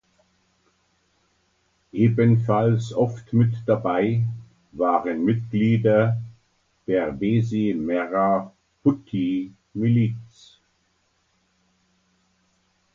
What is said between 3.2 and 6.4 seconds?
mit dabei waren Mitglieder